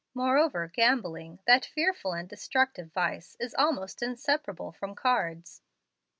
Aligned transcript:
Moreover, 0.15 0.65
gambling 0.67 1.37
that 1.45 1.63
fearful 1.63 2.13
and 2.13 2.27
destructive 2.27 2.91
vice 2.91 3.37
is 3.39 3.53
almost 3.53 4.01
inseparable 4.01 4.71
from 4.71 4.95
cards." 4.95 5.61